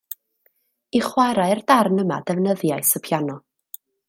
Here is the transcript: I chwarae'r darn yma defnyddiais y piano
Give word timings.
I 0.99 1.01
chwarae'r 1.07 1.61
darn 1.73 2.05
yma 2.05 2.19
defnyddiais 2.31 2.97
y 3.03 3.07
piano 3.09 3.39